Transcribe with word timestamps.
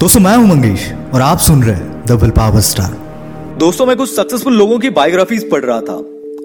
दोस्तों 0.00 0.20
मैं 0.20 0.36
हूँ 0.36 0.46
मंगेश 0.48 0.92
और 1.14 1.20
आप 1.20 1.38
सुन 1.38 1.62
रहे 1.62 1.74
हैं 1.74 2.16
विल 2.16 2.30
पावर 2.30 2.60
स्टार 2.60 2.92
दोस्तों 3.58 3.86
मैं 3.86 3.96
कुछ 3.96 4.10
सक्सेसफुल 4.10 4.54
लोगों 4.54 4.78
की 4.78 4.90
बायोग्राफीज 4.90 5.50
पढ़ 5.50 5.64
रहा 5.64 5.80
था 5.80 5.94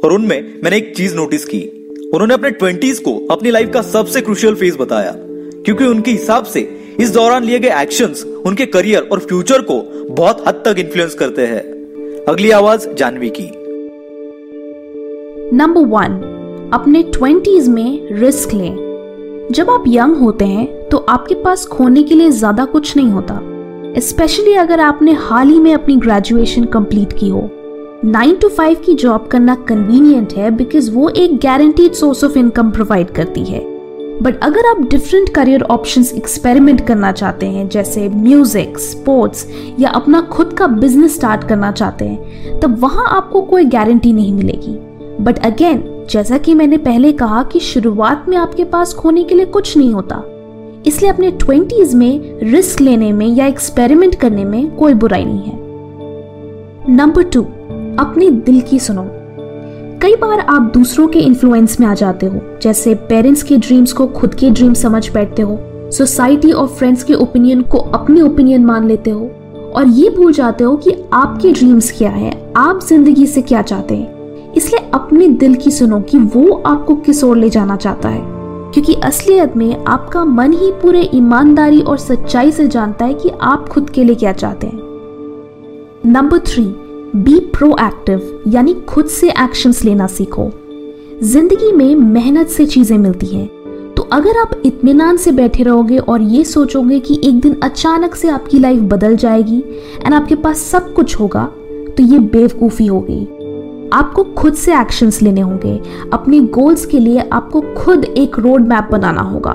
और 0.04 0.14
उनमें 0.14 0.62
मैंने 0.64 0.78
एक 0.78 0.96
चीज़ 0.98 1.16
नोटिस 1.16 1.46
की। 1.46 1.60
उन्होंने 2.14 2.34
अपने 2.34 2.50
ट्वेंटीज 2.50 3.00
को 3.00 3.28
अपनी 3.32 3.52
लाइफ 3.52 3.72
का 3.74 3.82
सबसे 3.82 4.22
क्रुशियल 4.22 4.56
फ़ेज़ 4.56 4.78
बताया 4.78 5.14
क्योंकि 5.18 5.84
उनके 5.84 6.12
हिसाब 6.12 6.46
से 6.46 6.60
इस 7.00 7.10
दौरान 7.10 7.44
लिए 7.44 7.60
गए 7.60 7.82
एक्शंस 7.82 8.24
उनके 8.24 8.66
करियर 8.66 9.10
और 9.12 9.20
फ्यूचर 9.20 9.62
को 9.62 9.82
बहुत 10.14 10.44
हद 10.48 10.54
तक 10.54 10.76
इन्फ्लुएंस 10.80 11.14
करते 11.14 11.46
हैं। 11.46 11.62
अगली 12.26 12.52
आवाज़ 12.52 12.90
जानवी 12.90 13.30
की। 13.30 13.52
नंबर 15.58 15.86
वन 15.86 16.22
अपने 16.74 17.04
ट्वेंटीज 17.04 17.68
में 17.68 18.20
रिस्क 18.20 18.54
लें। 18.54 18.85
जब 19.52 19.70
आप 19.70 19.84
यंग 19.88 20.16
होते 20.18 20.46
हैं 20.46 20.68
तो 20.90 20.98
आपके 20.98 21.36
पास 21.36 21.66
खोने 21.66 22.04
के 22.04 22.16
लिए 22.16 22.30
ज़्यादा 22.32 22.64
कुछ 22.66 22.96
नहीं 22.98 23.10
होता। 23.10 23.40
स्पेशली 24.00 24.54
अगर 24.54 24.80
आपने 24.80 25.12
हाल 25.14 25.50
ही 25.50 25.60
में 25.60 25.74
अपनी 25.74 25.96
ग्रेजुएशन 25.98 26.64
कंप्लीट 26.66 27.14
की 27.14 27.30
हो। 27.30 27.50
नाइन 28.06 28.36
टू 28.36 28.50
फाइव 28.50 28.82
की 28.86 28.96
जॉब 28.96 29.28
करना 29.28 29.56
कन्वीनियंट 29.68 30.34
है 30.34 30.50
बिकॉज़ 30.52 30.92
वो 30.92 31.10
एक 31.10 31.38
guaranteed 31.38 31.94
source 31.94 32.24
of 32.24 32.38
income 32.38 32.72
provide 32.72 33.12
करती 33.12 33.44
है। 33.44 33.64
बट 34.22 34.44
अगर 34.44 34.70
आप 34.70 34.82
डिफरेंट 34.82 35.30
करियर 35.30 35.62
ऑप्शंस 35.62 36.14
एक्सपेरिमेंट 36.14 36.86
करना 36.88 37.12
चाहते 37.12 37.46
हैं, 37.46 37.68
जैसे 37.70 38.10
म्यूज़िक 38.10 38.78
स्पोर्ट्स 38.80 39.48
या 39.80 39.90
अपना 39.92 40.22
खुद 40.32 40.54
का 40.54 40.68
बिज़नेस 40.68 41.16
स्टार्ट 41.16 41.48
करना 41.48 41.72
चाहते 41.72 42.06
हैं, 42.06 42.60
तब 42.60 42.80
वहाँ 42.80 43.08
आपको 43.10 43.42
कोई 43.42 43.66
गारंटी 43.68 44.14
नहीं 44.14 44.34
मिलेगी। 44.34 44.78
बट 45.24 45.46
अगेन 45.46 45.84
जैसा 46.10 46.38
कि 46.38 46.54
मैंने 46.54 46.78
पहले 46.78 47.12
कहा 47.12 47.42
कि 47.44 47.60
शुरुआत 47.60 48.26
में 48.30 48.38
आपके 48.38 48.64
पास 48.64 48.94
खोने 48.94 49.24
के 49.24 49.36
लिए 49.36 49.46
कुछ 49.46 49.76
नहीं 49.78 49.94
होता। 49.94 50.24
इसलिए 50.86 51.12
अपने 51.12 51.32
ट्वेंटीज 51.34 51.94
में 51.94 52.40
रिस्क 52.44 52.82
लेने 52.82 53.12
में 53.14 53.28
या 53.28 53.46
एक्सपेरिमेंट 53.48 54.16
करने 54.16 54.46
में 54.46 54.76
कोई 54.76 54.94
बुराई 54.94 55.26
नहीं 55.26 55.44
है। 55.44 56.94
नंबर 56.96 57.24
टू, 57.24 57.42
अपने 58.00 58.30
दिल 58.30 58.62
की 58.62 58.80
सुनो। 58.80 59.06
कई 60.02 60.16
बार 60.16 60.40
आप 60.40 60.72
दूसरों 60.74 61.08
के 61.08 61.20
इन्फ्लुएंस 61.20 61.80
में 61.80 61.88
आ 61.88 61.94
जाते 61.94 62.26
हो, 62.26 62.42
जैसे 62.62 62.96
पेरेंट्स 63.10 63.44
के 63.44 63.58
ड्रीम्स 63.58 63.94
को 63.94 64.08
खुद 64.08 64.34
के 64.34 64.50
ड्रीम 64.50 64.74
समझ 64.74 65.10
बैठते 65.14 65.42
हो 65.42 65.60
सोसाइटी 65.92 66.52
और 66.52 66.68
फ्रेंड्स 66.68 67.04
के 67.04 67.14
ओपिनियन 67.14 67.62
को 67.62 67.78
अपने 67.78 68.22
ओपिनियन 68.22 68.66
मान 68.66 68.88
लेते 68.88 69.10
हो, 69.10 69.26
और 69.76 69.88
ये 69.88 70.10
भूल 70.10 70.34
जाते 70.34 70.64
हो 70.64 70.76
कि 70.78 70.96
आपके 71.14 71.52
ड्रीम्स 71.52 71.92
क्या 71.98 72.10
है, 72.10 72.54
आप 72.58 72.80
ज़िंदगी 72.84 73.26
से 73.28 73.42
क्या 73.42 73.62
चाहते 73.62 73.96
हैं। 73.96 74.15
अपने 74.96 75.28
दिल 75.28 75.56
की 75.56 75.72
सुनो 75.72 76.00
कि 76.00 76.18
वो 76.18 76.64
आपको 76.66 76.96
किस 76.96 77.24
ओर 77.24 77.38
ले 77.38 77.50
जाना 77.50 77.76
चाहता 77.76 78.10
है। 78.10 78.22
क्योंकि 78.74 78.94
असलियत 78.94 79.56
में 79.58 79.84
आपका 79.86 80.24
मन 80.26 80.54
ही 80.54 80.72
पूरे 80.72 81.02
ईमानदारी 81.14 81.82
और 81.82 81.98
सच्चाई 81.98 82.52
से 82.52 82.68
जानता 82.68 83.06
है 83.06 83.14
कि 83.14 83.30
आप 83.42 83.68
खुद 83.70 83.90
के 83.90 84.04
लिए 84.04 84.16
क्या 84.16 84.32
चाहते 84.34 84.68
हैं। 84.68 84.80
नंबर 86.06 86.40
थ्री 86.40 86.64
बी 87.16 87.40
प्रोएक्टिव 87.54 88.44
यानी 88.48 88.74
खुद 88.88 89.06
से 89.06 89.30
एक्शंस 89.30 89.84
लेना 89.84 90.08
सीखो। 90.08 90.50
ज़िंदगी 91.24 91.72
में 91.72 91.96
मेहनत 91.96 92.48
से 92.48 92.66
चीज़ें 92.66 92.98
मिलती 92.98 93.28
हैं। 93.28 93.48
तो 93.96 94.04
अगर 94.14 94.38
आप 94.38 94.62
इत्मीनान 94.66 95.18
से 95.18 95.32
बैठे 95.32 95.64
रहोगे 95.64 95.98
और 95.98 96.22
ये 96.22 96.44
सोचोगे 96.44 97.00
कि 97.00 97.20
एक 97.24 97.40
दिन 97.40 97.56
अचानक 97.64 98.16
से 98.16 98.30
आपकी 98.30 98.60
लाइफ 98.60 98.82
बदल 98.84 99.16
जाएगी 99.16 99.60
एंड 100.06 100.14
आपके 100.14 100.36
पास 100.36 100.60
सब 100.62 100.94
कुछ 100.94 101.20
होगा 101.20 101.46
तो 101.98 102.04
ये 102.04 102.20
बेवकूफ़ी 102.20 102.86
होगी 102.88 103.28
आपको 103.96 104.24
खुद 104.38 104.54
से 104.56 104.74
एक्शंस 104.74 105.22
लेने 105.22 105.42
होंगे। 105.42 105.80
अपने 106.14 106.40
गोल्स 106.52 106.86
के 106.86 107.00
लिए 107.00 107.30
आपको 107.34 107.62
खुद 107.78 108.06
एक 108.06 108.40
रोड 108.40 108.68
मैप 108.68 108.88
बनाना 108.92 109.22
होगा। 109.22 109.52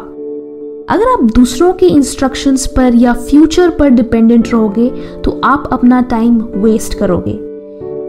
अगर 0.88 1.08
आप 1.08 1.22
दूसरों 1.34 1.72
के 1.72 1.86
इंस्ट्रक्शंस 1.86 2.66
पर 2.66 2.94
या 2.94 3.12
फ्यूचर 3.12 3.70
पर 3.70 3.90
डिपेंडेंट 3.90 4.48
रहोगे 4.48 4.88
तो 5.24 5.40
आप 5.44 5.68
अपना 5.72 6.00
टाइम 6.10 6.40
वेस्ट 6.56 6.98
करोगे। 6.98 7.38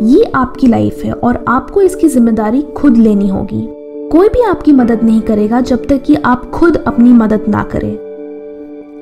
ये 0.08 0.24
आपकी 0.36 0.68
लाइफ 0.68 1.04
है 1.06 1.12
और 1.14 1.44
आपको 1.48 1.82
इसकी 1.82 2.08
ज़िम्मेदारी 2.08 2.62
खुद 2.78 2.98
लेनी 2.98 3.28
होगी। 3.28 3.68
कोई 4.12 4.30
भी 4.30 4.42
आपकी 4.44 4.72
मदद 4.74 5.04
नहीं 5.04 5.22
करेगा 5.22 5.62
जब 5.62 5.86
तक 5.86 6.02
कि 6.04 6.16
आप 6.16 6.50
खुद 6.52 6.78
अपनी 6.78 7.14
मदद 7.14 7.46
ना 7.50 7.64
करें। 7.74 7.94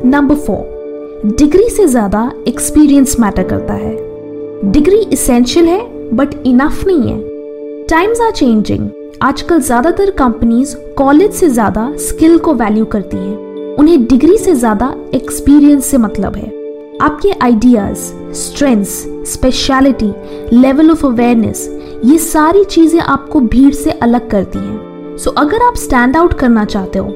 नंबर 0.05 0.35
फोर 0.37 1.31
डिग्री 1.37 1.69
से 1.69 1.87
ज़्यादा 1.87 2.31
एक्सपीरियंस 2.47 3.19
मैटर 3.19 3.43
करता 3.43 3.73
है। 3.73 3.95
डिग्री 4.71 4.99
इसेंशियल 5.13 5.65
है 5.65 5.81
बट 6.15 6.33
इनफ 6.45 6.85
नहीं 6.87 7.09
है। 7.09 7.28
टाइम्स 7.89 8.19
आर 8.21 8.31
चेंजिंग 8.31 8.89
आजकल 9.23 9.61
ज़्यादातर 9.61 10.09
कंपनीज़ 10.09 10.75
कॉलेज 10.97 11.31
से 11.33 11.47
ज़्यादा 11.49 11.85
स्किल 11.97 12.37
को 12.37 12.53
वैल्यू 12.53 12.85
करती 12.85 13.17
हैं। 13.17 13.75
उन्हें 13.75 14.05
डिग्री 14.05 14.37
से 14.37 14.53
ज़्यादा 14.55 14.93
एक्सपीरियंस 15.13 15.85
से 15.85 15.97
मतलब 15.97 16.35
है। 16.35 16.47
आपके 17.01 17.31
ideas 17.43 17.99
strengths 18.39 18.91
speciality 19.31 20.11
level 20.53 20.91
of 20.91 21.05
awareness 21.05 21.67
ये 22.05 22.17
सारी 22.17 22.63
चीज़ें 22.65 22.99
आपको 22.99 23.39
भीड़ 23.39 23.73
से 23.73 23.91
अलग 23.91 24.29
करती 24.29 24.59
हैं। 24.59 25.17
सो 25.17 25.29
so, 25.29 25.37
अगर 25.37 25.67
आप 25.67 25.75
स्टैंड 25.77 26.17
आउट 26.17 26.33
करना 26.39 26.65
चाहते 26.65 26.99
हो 26.99 27.07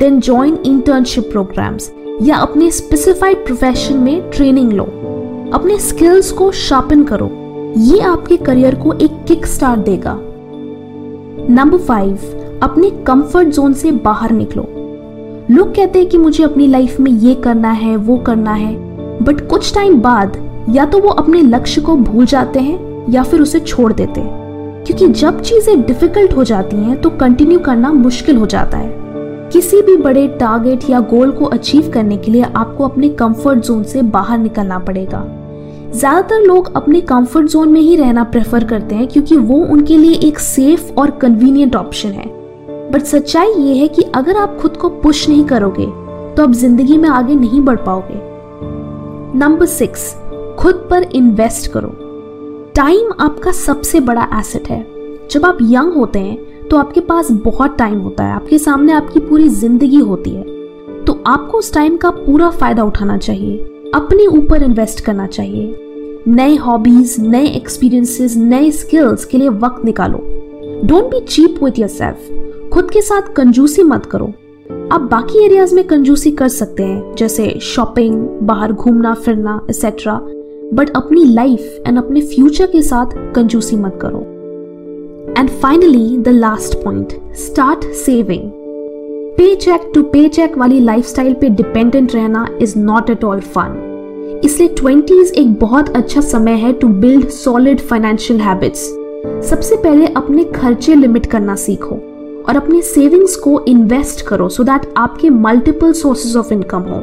देन 0.00 0.20
ज्वाइन 0.20 0.58
इंटर्नशिप 0.66 1.30
प्रोग्राम्स 1.32 1.92
या 2.22 2.36
अपने 2.38 2.70
स्पेसिफाइड 2.70 3.44
प्रोफेशन 3.46 3.98
में 3.98 4.30
ट्रेनिंग 4.30 4.72
लो। 4.72 4.84
अपने 5.54 5.78
स्किल्स 5.80 6.32
को 6.32 6.50
शार्पन 6.62 7.04
करो। 7.04 7.30
ये 7.76 8.00
आपके 8.00 8.36
करियर 8.36 8.74
को 8.74 8.92
एक 8.92 9.10
किक 9.28 9.46
स्टार्ट 9.46 9.80
देगा। 9.80 10.16
नंबर 11.50 11.78
फाइव 11.78 12.60
अपने 12.62 12.90
कंफर्ट 12.90 13.48
जोन 13.48 13.72
से 13.72 13.92
बाहर 13.92 14.30
निकलो। 14.30 14.62
लोग 15.50 15.74
कहते 15.74 15.98
हैं 15.98 16.08
कि 16.08 16.18
मुझे 16.18 16.44
अपनी 16.44 16.66
लाइफ 16.66 17.00
में 17.00 17.10
ये 17.10 17.34
करना 17.34 17.70
है, 17.70 17.96
वो 17.96 18.18
करना 18.18 18.52
है 18.52 18.74
बट 19.24 19.48
कुछ 19.48 19.74
टाइम 19.74 20.00
बाद 20.00 20.36
या 20.70 20.86
तो 20.86 20.98
वो 20.98 21.08
अपने 21.08 21.42
लक्ष्य 21.42 21.80
को 21.80 21.96
भूल 21.96 22.26
जाते 22.26 22.60
हैं 22.60 23.06
या 23.10 23.22
फिर 23.22 23.42
उसे 23.42 23.60
छोड़ 23.60 23.92
देते 23.92 24.20
हैं। 24.20 24.84
क्योंकि 24.86 25.08
जब 25.08 25.40
चीज़ें 25.40 25.82
डिफ़िकल्ट 25.82 26.36
हो 26.36 26.44
जाती 26.44 26.76
हैं 26.76 27.00
तो 27.00 27.10
कंटिन्यू 27.10 27.58
करना 27.58 27.92
मुश्किल 27.92 28.36
हो 28.36 28.46
जाता 28.46 28.78
है। 28.78 28.90
किसी 29.52 29.82
भी 29.82 29.96
बड़े 29.96 30.28
टारगेट 30.28 30.90
या 30.90 31.00
गोल 31.00 31.30
को 31.30 31.44
अचीव 31.44 31.90
करने 31.94 32.16
के 32.16 32.30
लिए 32.30 32.42
आपको 32.42 32.84
अपने 32.84 33.08
कंफर्ट 33.08 33.58
जोन 33.58 33.82
से 33.82 34.02
बाहर 34.02 34.38
निकलना 34.38 34.78
पड़ेगा। 34.78 35.38
ज़्यादातर 35.94 36.40
लोग 36.40 36.72
अपने 36.76 37.00
कंफर्ट 37.00 37.46
जोन 37.46 37.68
में 37.68 37.80
ही 37.80 37.96
रहना 37.96 38.22
प्रेफर 38.24 38.64
करते 38.64 38.94
हैं 38.94 39.06
क्योंकि 39.08 39.36
वो 39.36 39.56
उनके 39.64 39.96
लिए 39.96 40.14
एक 40.28 40.38
सेफ़ 40.38 40.92
और 40.92 41.10
कन्वीनियंट 41.12 41.76
ऑप्शन 41.76 42.10
है। 42.10 42.26
बट 42.92 43.02
सच्चाई 43.02 43.52
ये 43.54 43.74
है 43.74 43.88
कि 43.88 44.02
अगर 44.14 44.36
आप 44.36 44.56
खुद 44.60 44.76
को 44.76 44.88
पुश 45.00 45.28
नहीं 45.28 45.44
करोगे 45.44 45.86
तो 46.34 46.42
आप 46.42 46.52
ज़िंदगी 46.52 46.96
में 46.96 47.08
आगे 47.08 47.34
नहीं 47.34 47.60
बढ़ 47.60 47.76
पाओगे। 47.78 48.20
नंबर 49.38 49.66
सिक्स 49.66 50.12
खुद 50.58 50.86
पर 50.90 51.02
इन्वेस्ट 51.14 51.70
करो। 51.72 51.88
टाइम 52.76 53.12
आपका 53.20 53.52
सबसे 53.52 54.00
बड़ा 54.00 54.28
एसेट 54.38 54.68
है। 54.68 54.84
जब 55.30 55.44
आप 55.46 55.58
यंग 55.62 55.92
होते 55.92 56.18
हैं 56.18 56.68
तो 56.68 56.76
आपके 56.76 57.00
पास 57.02 57.30
बहुत 57.44 57.76
टाइम 57.78 57.98
होता 57.98 58.24
है। 58.24 58.32
आपके 58.32 58.58
सामने 58.58 58.92
आपकी 58.92 59.20
पूरी 59.20 59.48
ज़िंदगी 59.50 60.00
होती 60.00 60.30
है। 60.30 60.44
तो 61.04 61.22
आपको 61.26 61.58
उस 61.58 61.72
टाइम 61.74 61.96
का 61.96 62.10
पूरा 62.12 62.50
फ़ायदा 62.50 62.84
उठाना 62.84 63.16
चाहिए। 63.18 63.56
अपने 63.94 64.26
ऊपर 64.26 64.62
इन्वेस्ट 64.62 65.00
करना 65.04 65.26
चाहिए। 65.26 66.24
नए 66.28 66.54
हॉबीज 66.56 67.16
नए 67.20 67.46
एक्सपीरियंसेस 67.46 68.36
नए 68.36 68.70
स्किल्स 68.70 69.24
के 69.24 69.38
लिए 69.38 69.48
वक्त 69.48 69.84
निकालो। 69.84 70.18
Don't 70.84 71.10
be 71.10 71.20
cheap 71.20 71.62
with 71.64 71.78
yourself 71.88 72.70
खुद 72.72 72.90
के 72.90 73.00
साथ 73.00 73.32
कंजूसी 73.36 73.82
मत 73.82 74.06
करो। 74.06 74.32
आप 74.92 75.00
बाकी 75.10 75.44
एरियाज़ 75.44 75.74
में 75.74 75.84
कंजूसी 75.84 76.30
कर 76.30 76.48
सकते 76.48 76.82
हैं, 76.82 77.14
जैसे 77.14 77.58
शॉपिंग 77.62 78.16
बाहर 78.42 78.72
घूमना, 78.72 79.14
फिरना 79.14 79.60
एक्सेट्रा 79.70 80.14
बट 80.74 80.90
अपनी 80.96 81.24
लाइफ 81.24 81.82
एंड 81.86 81.98
अपने 81.98 82.20
फ्यूचर 82.20 82.66
के 82.66 82.82
साथ 82.82 83.06
कंजूसी 83.34 83.76
मत 83.76 83.98
करो। 84.02 84.20
And 85.38 85.50
finally 85.50 86.16
the 86.16 86.28
last 86.28 86.82
point 86.84 87.12
start 87.36 87.84
saving 88.06 88.50
paycheck 89.54 89.90
to 89.94 90.02
paycheck 90.28 90.58
वाली 90.58 90.80
लाइफस्टाइल 90.80 91.34
पे 91.34 91.48
डिपेंडेंट 91.50 92.14
रहना 92.14 92.48
is 92.62 92.78
not 92.78 93.10
at 93.10 93.24
all 93.24 93.40
fun 93.40 93.81
इसलिए 94.44 94.68
ट्वेंटीज 94.68 95.32
एक 95.32 95.52
बहुत 95.54 95.88
अच्छा 95.96 96.20
समय 96.20 96.52
है 96.52 96.72
to 96.72 96.88
build 96.88 97.28
solid 97.28 97.80
financial 97.80 98.40
habits 98.40 98.80
सबसे 99.50 99.76
पहले 99.76 100.06
अपने 100.06 100.44
खर्चे 100.44 100.94
लिमिट 100.94 101.26
करना 101.26 101.54
सीखो 101.56 101.94
और 102.48 102.56
अपने 102.56 102.80
सेविंग्स 102.82 103.36
को 103.36 103.60
इन्वेस्ट 103.68 104.26
करो 104.26 104.48
सो 104.48 104.62
दैट 104.62 104.92
आपके 104.96 105.30
मल्टीपल 105.30 105.92
सोर्सेज 105.92 106.36
ऑफ़ 106.36 106.52
इनकम 106.52 106.78
हो. 106.78 107.00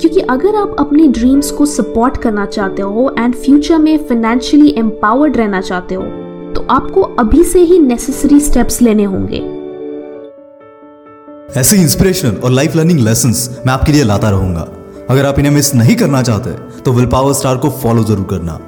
क्योंकि 0.00 0.20
अगर 0.20 0.56
आप 0.56 0.76
अपने 0.78 1.06
ड्रीम्स 1.08 1.50
को 1.50 1.66
सपोर्ट 1.66 2.16
करना 2.16 2.46
चाहते 2.46 2.82
हो 2.82 3.14
एंड 3.18 3.34
फ्यूचर 3.34 3.78
में 3.78 3.96
फाइनेंशियली 3.98 4.74
एम्पावर्ड 4.78 5.36
रहना 5.36 5.60
चाहते 5.60 5.94
हो 5.94 6.02
तो 6.54 6.66
आपको 6.70 7.02
अभी 7.18 7.44
से 7.44 7.60
ही 7.60 7.78
नेसेसरी 7.78 8.40
स्टेप्स 8.40 8.80
लेने 8.82 9.04
होंगे. 9.04 9.38
ऐसे 11.60 11.76
इंस्पिरेशनल 11.76 12.36
और 12.44 12.50
लाइफ 12.50 12.76
लर्निंग 12.76 13.00
लेसन 13.00 13.34
मैं 13.66 13.72
आपके 13.72 13.92
लिए 13.92 14.04
लाता 14.04 14.30
रहूँगा। 14.30 14.68
अगर 15.10 15.26
आप 15.26 15.38
इन्हें 15.38 15.52
मिस 15.52 15.74
नहीं 15.74 15.94
करना 15.96 16.22
चाहते 16.22 16.50
तो 16.80 16.92
विल 16.92 17.06
पावर 17.06 17.32
स्टार 17.34 17.56
को 17.56 17.70
फॉलो 17.82 18.02
ज़रूर 18.04 18.26
करना। 18.30 18.58